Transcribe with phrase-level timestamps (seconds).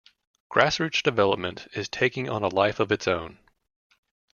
[0.49, 3.37] Grassroots development is taking on a life of its own.